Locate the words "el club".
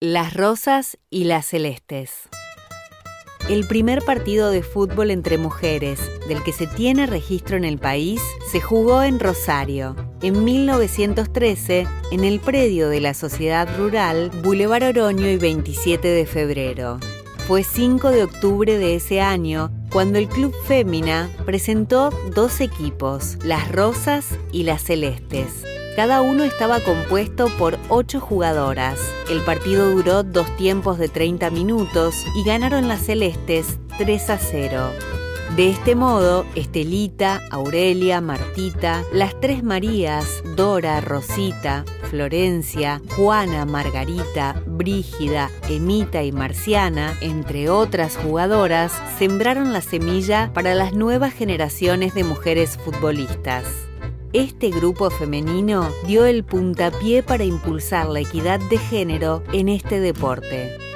20.20-20.54